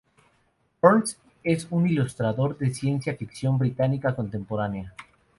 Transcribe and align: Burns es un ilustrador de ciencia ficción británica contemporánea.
Burns 0.81 1.19
es 1.43 1.67
un 1.69 1.87
ilustrador 1.87 2.57
de 2.57 2.73
ciencia 2.73 3.15
ficción 3.15 3.59
británica 3.59 4.15
contemporánea. 4.15 4.95